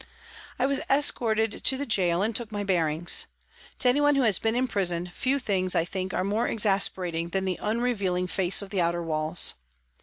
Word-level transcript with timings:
I 0.57 0.65
was 0.65 0.79
escorted 0.89 1.63
to 1.63 1.77
the 1.77 1.85
gaol 1.85 2.23
and 2.23 2.35
took 2.35 2.51
my 2.51 2.63
bearings. 2.63 3.27
To 3.77 3.87
anyone 3.87 4.15
who 4.15 4.23
has 4.23 4.39
been 4.39 4.55
in 4.55 4.67
prison, 4.67 5.11
few 5.13 5.37
things, 5.37 5.75
I 5.75 5.85
think, 5.85 6.11
are 6.11 6.23
more 6.23 6.47
exasperating 6.47 7.29
than 7.29 7.45
the 7.45 7.59
unrevealing 7.61 8.25
face 8.25 8.63
of 8.63 8.71
the 8.71 8.81
outer 8.81 9.03
walls. 9.03 9.53